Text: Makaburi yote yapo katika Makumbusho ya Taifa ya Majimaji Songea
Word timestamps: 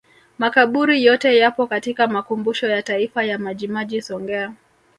Makaburi 0.37 1.05
yote 1.05 1.37
yapo 1.37 1.67
katika 1.67 2.07
Makumbusho 2.07 2.67
ya 2.67 2.83
Taifa 2.83 3.23
ya 3.23 3.39
Majimaji 3.39 4.01
Songea 4.01 4.53